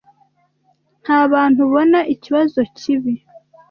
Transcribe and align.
Ntabantu 1.03 1.57
ubona 1.67 1.99
ikibazo 2.13 2.59
cyibi. 2.77 3.13